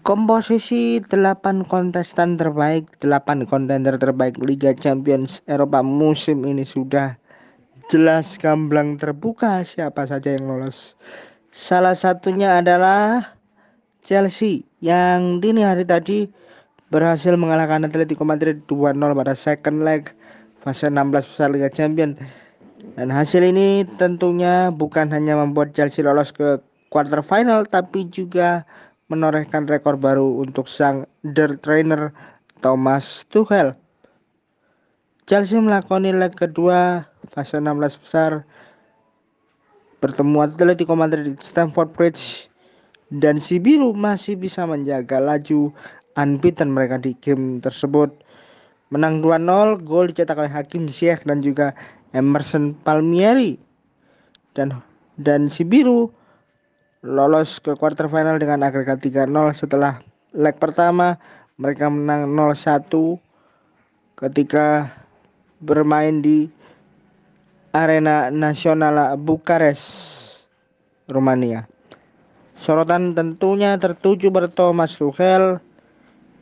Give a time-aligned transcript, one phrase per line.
[0.00, 7.20] Komposisi 8 kontestan terbaik, 8 kontender terbaik Liga Champions Eropa musim ini sudah
[7.92, 10.96] jelas gamblang terbuka siapa saja yang lolos.
[11.52, 13.36] Salah satunya adalah
[14.00, 16.24] Chelsea yang dini hari tadi
[16.88, 20.08] berhasil mengalahkan Atletico Madrid 2-0 pada second leg
[20.64, 22.16] fase 16 besar Liga Champions.
[22.96, 26.56] Dan hasil ini tentunya bukan hanya membuat Chelsea lolos ke
[26.88, 28.64] quarter final tapi juga
[29.10, 32.14] menorehkan rekor baru untuk sang Der Trainer
[32.62, 33.74] Thomas Tuchel.
[35.26, 38.46] Chelsea melakoni leg kedua fase 16 besar
[40.00, 42.48] bertemu Atletico Madrid di Stamford Bridge
[43.10, 45.74] dan si biru masih bisa menjaga laju
[46.14, 48.10] unbeaten mereka di game tersebut.
[48.90, 51.74] Menang 2-0, gol dicetak oleh Hakim Ziyech dan juga
[52.10, 53.54] Emerson Palmieri.
[54.58, 54.82] Dan
[55.14, 56.10] dan si biru
[57.00, 60.04] lolos ke quarter final dengan agregat 3-0 setelah
[60.36, 61.16] leg pertama
[61.56, 63.16] mereka menang 0-1
[64.20, 64.92] ketika
[65.64, 66.48] bermain di
[67.72, 69.80] Arena Nasional Bukares,
[71.08, 71.64] Rumania.
[72.52, 75.56] Sorotan tentunya tertuju pada Thomas Tuchel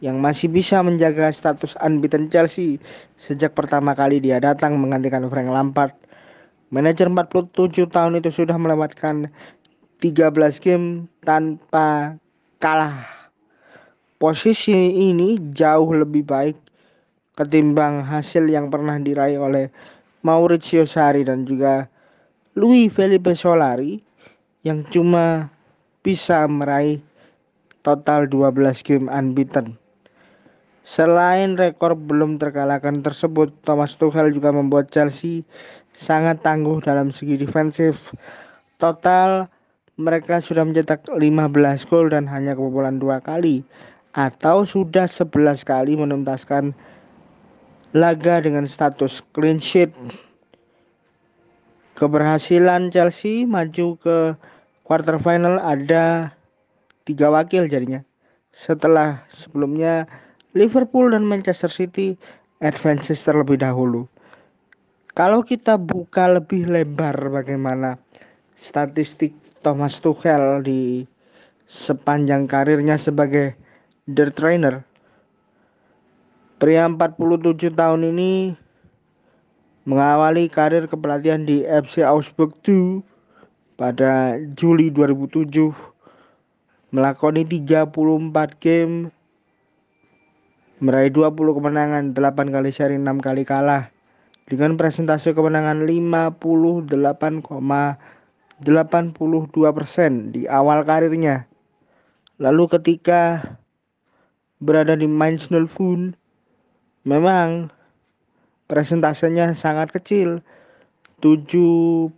[0.02, 2.82] yang masih bisa menjaga status unbeaten Chelsea
[3.14, 5.94] sejak pertama kali dia datang menggantikan Frank Lampard.
[6.74, 9.30] Manajer 47 tahun itu sudah melewatkan
[9.98, 12.14] 13 game tanpa
[12.62, 13.02] kalah.
[14.18, 14.74] Posisi
[15.10, 16.58] ini jauh lebih baik
[17.34, 19.70] ketimbang hasil yang pernah diraih oleh
[20.26, 21.86] Maurizio Sarri dan juga
[22.58, 24.02] Louis Felipe Solari
[24.66, 25.46] yang cuma
[26.02, 26.98] bisa meraih
[27.86, 29.78] total 12 game unbeaten.
[30.82, 35.44] Selain rekor belum terkalahkan tersebut, Thomas Tuchel juga membuat Chelsea
[35.90, 37.98] sangat tangguh dalam segi defensif.
[38.80, 39.46] Total
[39.98, 43.66] mereka sudah mencetak 15 gol dan hanya kebobolan dua kali
[44.14, 46.70] atau sudah 11 kali menuntaskan
[47.98, 49.90] laga dengan status clean sheet.
[51.98, 54.38] Keberhasilan Chelsea maju ke
[54.86, 56.30] quarter final ada
[57.02, 57.98] tiga wakil jadinya.
[58.54, 60.06] Setelah sebelumnya
[60.54, 62.14] Liverpool dan Manchester City
[62.62, 64.06] advances terlebih dahulu.
[65.18, 67.98] Kalau kita buka lebih lebar bagaimana
[68.54, 71.04] statistik Thomas Tuchel di
[71.68, 73.54] sepanjang karirnya sebagai
[74.08, 74.82] the trainer.
[76.58, 78.56] Pria 47 tahun ini
[79.88, 83.00] mengawali karir kepelatihan di FC Augsburg 2
[83.78, 85.70] pada Juli 2007
[86.90, 87.88] melakoni 34
[88.58, 89.12] game
[90.82, 93.90] meraih 20 kemenangan 8 kali seri 6 kali kalah
[94.48, 95.84] dengan presentasi kemenangan
[98.62, 101.46] 82% di awal karirnya.
[102.42, 103.54] Lalu ketika
[104.58, 106.14] berada di Mainz 05
[107.06, 107.70] memang
[108.66, 110.42] presentasenya sangat kecil.
[111.18, 112.14] 72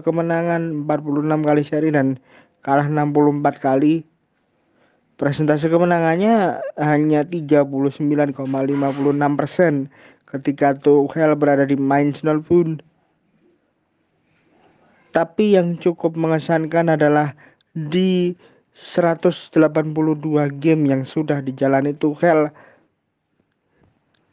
[0.00, 2.16] kemenangan 46 kali seri dan
[2.64, 4.08] kalah 64 kali.
[5.18, 8.38] Presentasi kemenangannya hanya 39,56
[9.36, 9.90] persen
[10.24, 12.80] ketika Tuchel berada di Mainz 05
[15.12, 17.32] tapi yang cukup mengesankan adalah
[17.72, 18.36] di
[18.76, 19.50] 182
[20.62, 22.52] game yang sudah dijalani Tuchel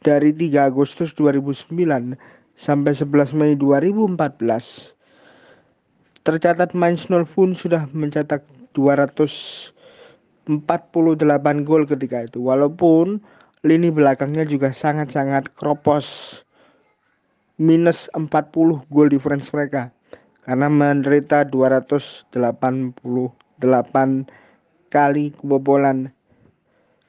[0.06, 2.14] dari 3 Agustus 2009
[2.54, 4.94] sampai 11 Mei 2014
[6.22, 8.42] tercatat Mainz 05 sudah mencetak
[8.74, 9.74] 248
[11.66, 12.38] gol ketika itu.
[12.42, 13.18] Walaupun
[13.66, 16.42] lini belakangnya juga sangat-sangat kropos.
[17.56, 19.95] Minus 40 gol difference mereka
[20.46, 22.30] karena menderita 288
[24.94, 26.14] kali kebobolan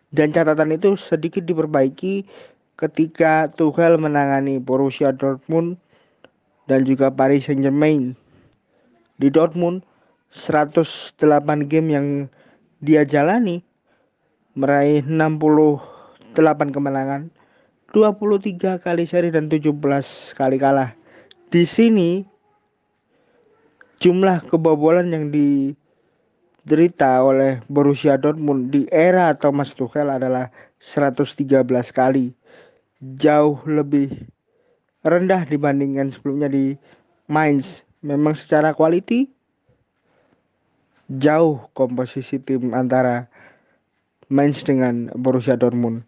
[0.09, 2.25] dan catatan itu sedikit diperbaiki
[2.81, 5.77] ketika Tuchel menangani Borussia Dortmund
[6.65, 8.17] dan juga Paris Saint-Germain.
[9.17, 9.85] Di Dortmund
[10.33, 11.17] 108
[11.65, 12.07] game yang
[12.81, 13.61] dia jalani
[14.53, 17.29] meraih 68 kemenangan,
[17.93, 19.73] 23 kali seri dan 17
[20.37, 20.93] kali kalah.
[21.49, 22.36] Di sini
[23.97, 32.33] jumlah kebobolan yang diderita oleh Borussia Dortmund di era Thomas Tuchel adalah 113 kali
[33.17, 34.13] jauh lebih
[35.05, 36.77] rendah dibandingkan sebelumnya di
[37.29, 37.85] Mainz.
[38.05, 39.25] Memang secara quality
[41.17, 43.25] jauh komposisi tim antara
[44.29, 46.05] Mainz dengan Borussia Dortmund.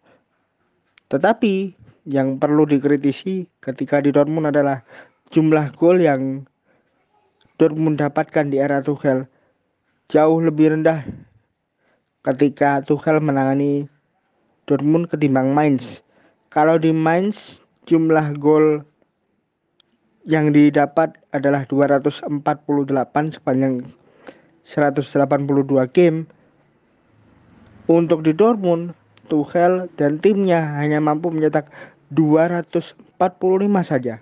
[1.10, 1.74] Tetapi
[2.06, 4.86] yang perlu dikritisi ketika di Dortmund adalah
[5.34, 6.46] jumlah gol yang
[7.60, 9.28] Dortmund dapatkan di era Tuchel
[10.08, 11.04] jauh lebih rendah
[12.24, 13.92] ketika Tuchel menangani
[14.64, 16.00] Dortmund ketimbang Mainz.
[16.48, 18.88] Kalau di Mainz jumlah gol
[20.24, 22.32] yang didapat adalah 248
[23.36, 23.92] sepanjang
[24.64, 26.32] 182 game.
[27.90, 28.96] Untuk di Dortmund,
[29.28, 31.68] Tuchel dan timnya hanya mampu mencetak
[32.14, 33.04] 245
[33.82, 34.22] saja.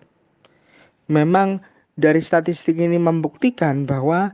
[1.11, 1.61] Memang
[1.97, 4.31] dari statistik ini membuktikan bahwa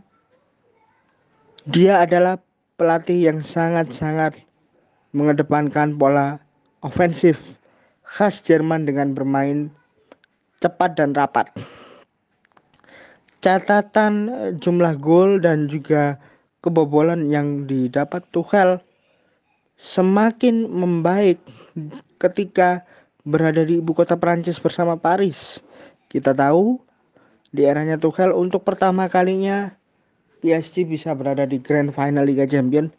[1.63, 2.35] dia adalah
[2.75, 4.35] pelatih yang sangat-sangat
[5.15, 6.43] mengedepankan pola
[6.83, 7.39] ofensif
[8.03, 9.71] khas Jerman dengan bermain
[10.59, 11.47] cepat dan rapat.
[13.39, 16.19] Catatan eh, jumlah gol dan juga
[16.63, 18.79] kebobolan yang didapat Tuchel
[19.79, 21.39] semakin membaik
[22.19, 22.83] ketika
[23.27, 25.59] berada di ibu kota Prancis bersama Paris.
[26.07, 26.79] Kita tahu
[27.53, 29.77] di eranya Tuchel untuk pertama kalinya
[30.41, 32.89] PSG bisa berada di Grand Final Liga Champions.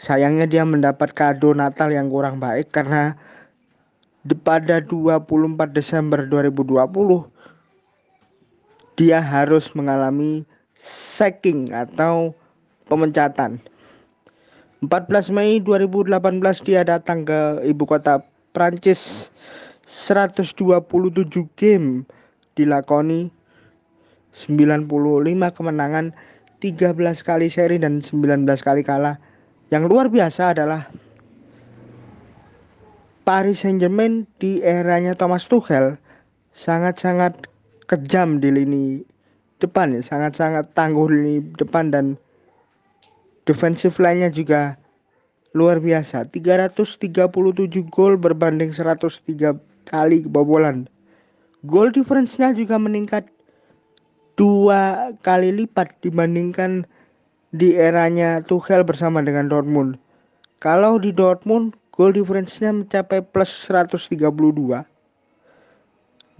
[0.00, 3.14] Sayangnya dia mendapat kado Natal yang kurang baik karena
[4.42, 5.28] pada 24
[5.70, 6.82] Desember 2020
[8.98, 10.42] dia harus mengalami
[10.80, 12.34] sacking atau
[12.90, 13.60] pemecatan.
[14.82, 16.18] 14 Mei 2018
[16.66, 18.18] dia datang ke ibu kota
[18.50, 19.30] Prancis
[19.86, 20.58] 127
[21.54, 22.02] game
[22.58, 23.30] dilakoni
[24.32, 24.88] 95
[25.52, 26.16] kemenangan
[26.58, 29.20] 13 kali seri dan 19 kali kalah
[29.72, 30.88] yang luar biasa adalah
[33.22, 35.96] Paris Saint-Germain di eranya Thomas Tuchel
[36.52, 37.48] sangat-sangat
[37.88, 38.84] kejam di lini
[39.62, 42.18] depan ya, sangat-sangat tangguh di lini depan dan
[43.48, 44.76] defensif lainnya juga
[45.56, 46.28] luar biasa.
[46.28, 47.08] 337
[47.88, 49.56] gol berbanding 103
[49.88, 50.84] kali kebobolan.
[51.64, 53.30] Gol difference-nya juga meningkat
[54.36, 56.88] dua kali lipat dibandingkan
[57.52, 60.00] di eranya Tuchel bersama dengan Dortmund.
[60.62, 64.32] Kalau di Dortmund Goal difference-nya mencapai plus 132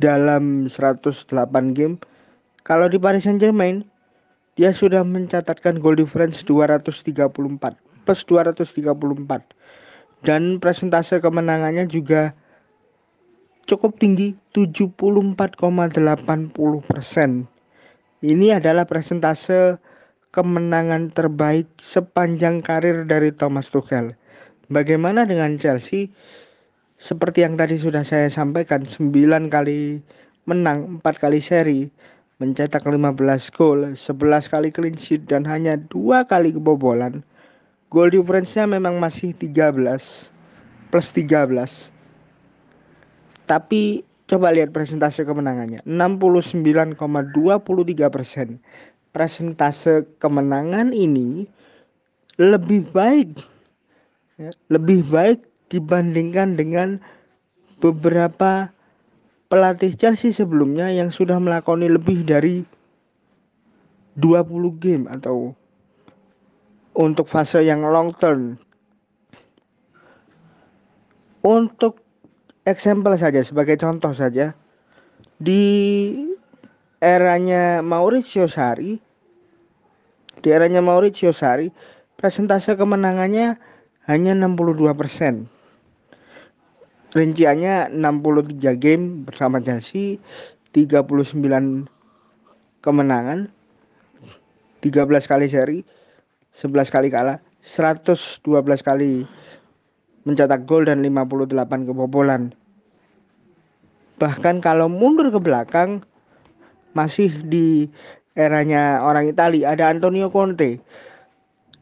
[0.01, 2.01] dalam 108 game.
[2.65, 3.85] Kalau di Paris Saint-Germain,
[4.57, 7.37] dia sudah mencatatkan goal difference 234
[8.09, 12.33] plus 234 dan presentase kemenangannya juga
[13.69, 15.61] cukup tinggi 74,80
[16.89, 17.45] persen.
[18.23, 19.83] Ini adalah presentase
[20.31, 24.15] kemenangan terbaik sepanjang karir dari Thomas Tuchel.
[24.71, 26.07] Bagaimana dengan Chelsea?
[27.03, 29.99] Seperti yang tadi sudah saya sampaikan, 9 kali
[30.47, 31.91] menang, 4 kali seri,
[32.39, 33.19] mencetak 15
[33.51, 37.27] gol, 11 kali clean sheet dan hanya dua kali kebobolan.
[37.91, 40.31] Goal difference-nya memang masih 13
[40.95, 41.91] plus 13.
[43.51, 46.97] Tapi coba lihat presentase kemenangannya, 69,23
[48.09, 48.57] persen.
[49.13, 51.45] Presentase kemenangan ini
[52.41, 53.37] lebih baik
[54.41, 56.97] ya, lebih baik dibandingkan dengan
[57.77, 58.73] beberapa
[59.53, 62.65] pelatih Chelsea sebelumnya yang sudah melakoni lebih dari
[64.17, 65.53] 20 game atau
[66.97, 68.57] untuk fase yang long term.
[71.45, 72.01] Untuk
[72.69, 74.55] example saja sebagai contoh saja
[75.39, 76.15] di
[77.03, 78.99] eranya Mauricio Sarri
[80.43, 81.71] di eranya Mauricio Sarri
[82.19, 83.59] presentase kemenangannya
[84.07, 85.47] hanya 62 persen.
[87.13, 90.17] Rinciannya 63 game bersama Chelsea,
[90.73, 91.85] 39
[92.81, 93.53] kemenangan,
[94.81, 95.79] 13 kali seri,
[96.57, 98.41] 11 kali kalah, 112
[98.81, 99.29] kali
[100.23, 102.55] mencetak gol dan 58 kebobolan.
[104.23, 106.07] Bahkan kalau mundur ke belakang
[106.95, 107.91] masih di
[108.39, 110.81] eranya orang Italia ada Antonio Conte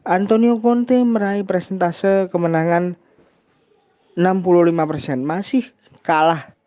[0.01, 2.97] Antonio Conte meraih presentase kemenangan
[4.17, 5.69] 65%, masih
[6.01, 6.57] kalah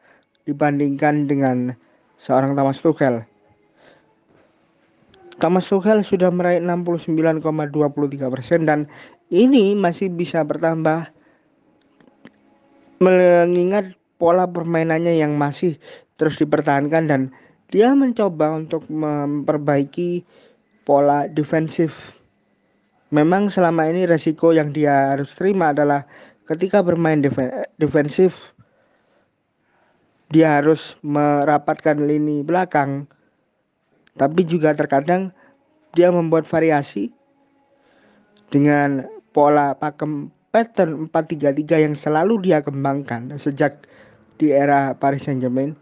[0.46, 1.74] dibandingkan dengan
[2.14, 3.26] seorang Thomas Tuchel.
[5.42, 8.86] Thomas Tuchel sudah meraih 69,23% dan
[9.34, 11.10] ini masih bisa bertambah
[13.04, 15.76] mengingat pola permainannya yang masih
[16.16, 17.20] terus dipertahankan dan
[17.68, 20.24] dia mencoba untuk memperbaiki
[20.88, 22.16] pola defensif.
[23.12, 26.08] Memang selama ini resiko yang dia harus terima adalah
[26.48, 27.20] ketika bermain
[27.78, 28.54] defensif
[30.34, 33.06] dia harus merapatkan lini belakang.
[34.18, 35.30] Tapi juga terkadang
[35.94, 37.10] dia membuat variasi
[38.50, 43.90] dengan pola pakem pattern 433 yang selalu dia kembangkan sejak
[44.38, 45.74] di era Paris Saint-Germain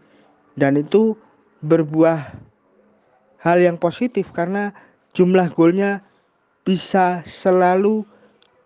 [0.57, 1.13] dan itu
[1.61, 2.33] berbuah
[3.37, 4.73] hal yang positif karena
[5.13, 6.01] jumlah golnya
[6.65, 8.01] bisa selalu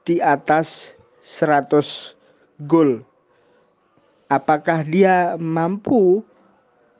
[0.07, 0.95] di atas
[1.27, 2.15] 100
[2.71, 3.03] gol.
[4.31, 6.23] Apakah dia mampu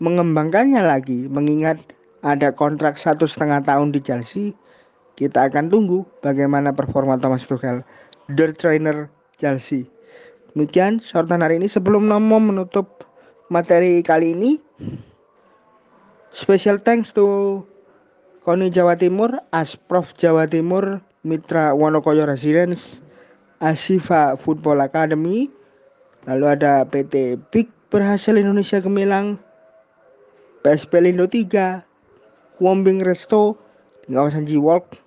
[0.04, 1.80] mengembangkannya lagi mengingat
[2.28, 4.52] ada kontrak satu setengah tahun di Chelsea
[5.18, 7.82] kita akan tunggu bagaimana performa Thomas Tuchel
[8.32, 9.08] the trainer
[9.40, 9.88] Chelsea.
[10.52, 11.70] Demikian shortan hari ini.
[11.70, 13.06] Sebelum Nomo menutup
[13.48, 14.52] materi kali ini
[16.34, 17.62] special thanks to
[18.44, 23.04] Koni Jawa Timur, Asprof Jawa Timur, Mitra Wonokoyo Residence,
[23.60, 25.52] Asifa Football Academy,
[26.24, 29.36] lalu ada PT Big Berhasil Indonesia Gemilang,
[30.64, 31.84] PSP Lindo 3,
[32.64, 33.60] Wombing Resto
[34.08, 35.07] di kawasan Jiwok,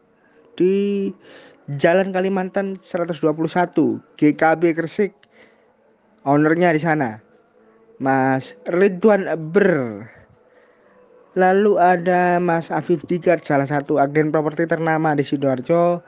[0.55, 1.11] di
[1.81, 3.35] Jalan Kalimantan 121
[4.21, 5.13] GKB Gresik.
[6.25, 7.21] Ownernya di sana.
[7.99, 10.05] Mas Ridwan Ber.
[11.35, 15.99] Lalu ada Mas Afif Digat salah satu agen properti ternama di Sidoarjo.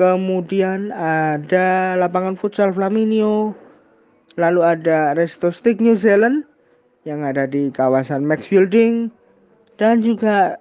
[0.00, 3.52] Kemudian ada lapangan futsal Flaminio
[4.40, 6.48] Lalu ada Resto Stick New Zealand
[7.04, 9.12] yang ada di kawasan Max Building
[9.76, 10.56] dan juga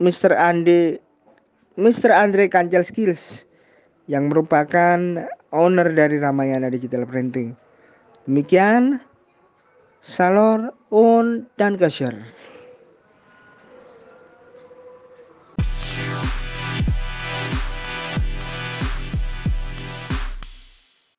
[0.00, 0.32] Mr.
[0.32, 0.96] Andi
[1.76, 2.10] Mr.
[2.10, 3.44] Andre Kancel Skills
[4.08, 4.98] yang merupakan
[5.54, 7.54] owner dari Ramayana Digital Printing.
[8.24, 8.98] Demikian
[10.00, 12.16] Salor Un dan Kasher.